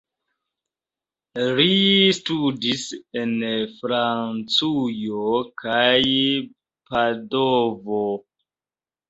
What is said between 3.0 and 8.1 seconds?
en Francujo kaj Padovo.